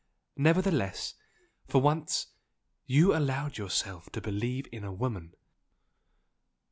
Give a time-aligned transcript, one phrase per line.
[0.37, 1.13] nevertheless,
[1.67, 2.25] for once,
[2.87, 5.35] you allowed yourself to believe in a woman!"